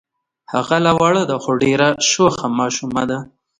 [0.53, 3.19] هغه لا وړه ده خو ډېره شوخه ماشومه ده.